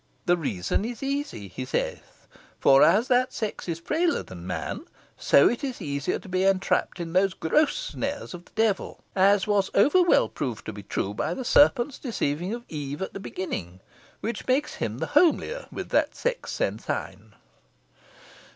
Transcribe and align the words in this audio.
'The 0.25 0.35
reason 0.35 0.83
is 0.83 1.03
easy,' 1.03 1.47
he 1.47 1.63
saith; 1.63 2.25
'for 2.59 2.81
as 2.81 3.07
that 3.07 3.31
sex 3.31 3.69
is 3.69 3.79
frailer 3.79 4.23
than 4.23 4.47
man 4.47 4.77
is, 4.79 4.87
so 5.25 5.47
it 5.47 5.63
is 5.63 5.79
easier 5.79 6.17
to 6.17 6.27
be 6.27 6.43
entrapped 6.43 6.99
in 6.99 7.13
those 7.13 7.35
gross 7.35 7.75
snares 7.77 8.33
of 8.33 8.45
the 8.45 8.51
devil, 8.55 9.03
as 9.15 9.45
was 9.45 9.69
overwell 9.75 10.27
proved 10.27 10.65
to 10.65 10.73
be 10.73 10.81
true, 10.81 11.13
by 11.13 11.35
the 11.35 11.45
serpent's 11.45 11.99
deceiving 11.99 12.51
of 12.51 12.65
Eva 12.67 13.03
at 13.05 13.13
the 13.13 13.19
beginning, 13.19 13.79
which 14.21 14.47
makes 14.47 14.73
him 14.81 14.97
the 14.97 15.05
homelier 15.13 15.67
with 15.71 15.89
that 15.89 16.15
sex 16.15 16.51
sensine.'" 16.51 17.33